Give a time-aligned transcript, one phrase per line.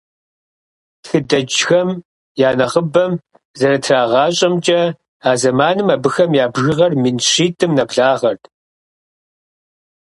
[1.03, 1.89] Тхыдэджхэм
[2.47, 3.11] я нэхъыбэм
[3.59, 4.81] зэрытрагъащӏэмкӏэ,
[5.29, 8.43] а зэманым абыхэм я бжыгъэр мин щитӏым нэблагъэрт.